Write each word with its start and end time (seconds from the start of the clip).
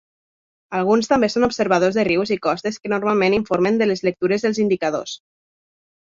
Alguns 0.77 1.09
també 1.09 1.27
són 1.33 1.43
observadors 1.47 1.99
de 1.99 2.05
rius 2.07 2.31
i 2.35 2.37
costes 2.45 2.81
que 2.85 2.91
normalment 2.93 3.35
informen 3.39 3.77
de 3.81 3.89
les 3.91 4.01
lectures 4.09 4.47
dels 4.47 4.63
indicadors. 4.65 5.13